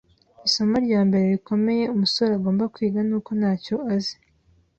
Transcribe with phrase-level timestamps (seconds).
[0.47, 4.15] Isomo rya mbere rikomeye umusore agomba kwiga nuko ntacyo azi.